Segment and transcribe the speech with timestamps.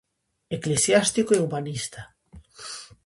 [0.57, 2.01] Eclesiástico e humanista.